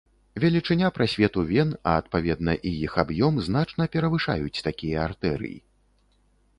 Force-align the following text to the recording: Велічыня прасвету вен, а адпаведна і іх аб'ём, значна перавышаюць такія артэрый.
Велічыня 0.43 0.87
прасвету 0.97 1.43
вен, 1.51 1.75
а 1.91 1.93
адпаведна 2.01 2.57
і 2.71 2.73
іх 2.87 2.97
аб'ём, 3.05 3.33
значна 3.49 3.83
перавышаюць 3.97 4.63
такія 4.69 5.09
артэрый. 5.09 5.55